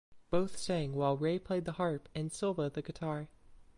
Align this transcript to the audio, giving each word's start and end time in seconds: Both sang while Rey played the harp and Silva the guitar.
Both 0.31 0.57
sang 0.57 0.95
while 0.95 1.15
Rey 1.15 1.37
played 1.37 1.65
the 1.65 1.73
harp 1.73 2.09
and 2.15 2.31
Silva 2.31 2.71
the 2.71 2.81
guitar. 2.81 3.27